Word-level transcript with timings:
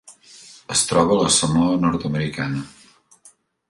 Es 0.75 0.81
troba 0.93 1.13
a 1.17 1.19
la 1.21 1.29
Samoa 1.37 1.79
Nord-americana. 1.85 2.67